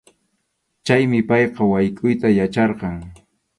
[0.85, 2.95] Chaymi payqa waykʼuyta yacharqan.